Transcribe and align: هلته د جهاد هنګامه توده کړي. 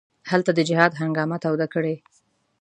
هلته 0.31 0.51
د 0.55 0.59
جهاد 0.69 0.91
هنګامه 1.01 1.37
توده 1.43 1.67
کړي. 1.73 1.95